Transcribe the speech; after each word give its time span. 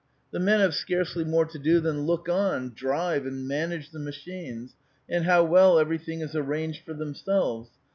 The 0.31 0.39
men 0.39 0.61
have 0.61 0.73
scarcely 0.73 1.23
more 1.23 1.45
to 1.45 1.59
do 1.59 1.79
than 1.79 2.07
look 2.07 2.27
on, 2.27 2.73
drive 2.73 3.27
and 3.27 3.47
manage 3.47 3.91
the 3.91 3.99
machines, 3.99 4.75
and 5.07 5.25
how 5.25 5.43
well 5.43 5.77
every 5.77 5.99
thing 5.99 6.21
is 6.21 6.33
arranged 6.35 6.81
for 6.87 6.95
themselves 6.95 7.69